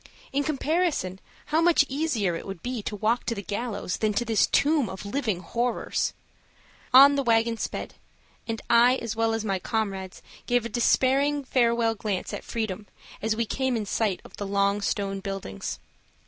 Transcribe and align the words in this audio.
In 0.33 0.43
comparison, 0.43 1.19
how 1.45 1.61
much 1.61 1.85
easier 1.87 2.33
it 2.35 2.47
would 2.47 2.63
be 2.63 2.81
to 2.81 2.95
walk 2.95 3.23
to 3.25 3.35
the 3.35 3.43
gallows 3.43 3.97
than 3.97 4.13
to 4.13 4.25
this 4.25 4.47
tomb 4.47 4.89
of 4.89 5.05
living 5.05 5.41
horrors! 5.41 6.13
On 6.91 7.13
the 7.13 7.21
wagon 7.21 7.55
sped, 7.55 7.93
and 8.47 8.63
I, 8.67 8.95
as 8.95 9.15
well 9.15 9.35
as 9.35 9.45
my 9.45 9.59
comrades, 9.59 10.23
gave 10.47 10.65
a 10.65 10.69
despairing 10.69 11.43
farewell 11.43 11.93
glance 11.93 12.33
at 12.33 12.43
freedom 12.43 12.87
as 13.21 13.35
we 13.35 13.45
came 13.45 13.77
in 13.77 13.85
sight 13.85 14.21
of 14.25 14.37
the 14.37 14.47
long 14.47 14.81
stone 14.81 15.19
buildings. 15.19 15.77